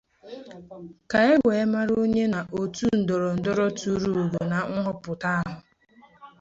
[1.09, 5.55] ka e wee mara onye na otu ndọrọndọrọ tuuru ugo na nhọpụta ahụ.